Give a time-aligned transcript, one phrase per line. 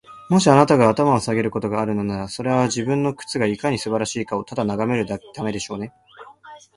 [0.31, 5.93] もし、あなたが頭を下げることがあるのなら、それは、自分の靴がいかに素晴らしいかをただ眺めるためでしょうね。